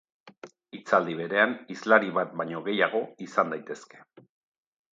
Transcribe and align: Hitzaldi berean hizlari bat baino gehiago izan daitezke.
Hitzaldi 0.77 1.17
berean 1.19 1.53
hizlari 1.75 2.09
bat 2.17 2.33
baino 2.41 2.63
gehiago 2.71 3.05
izan 3.27 3.55
daitezke. 3.55 4.05